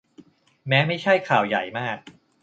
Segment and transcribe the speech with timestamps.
[0.67, 1.97] แม้ไม่ใช่ข่าวใหญ่มาก